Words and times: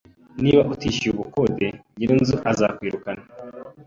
Niba 0.41 0.61
utishyuye 0.73 1.11
ubukode, 1.15 1.65
nyirinzu 1.97 2.35
azakwirukana. 2.51 3.23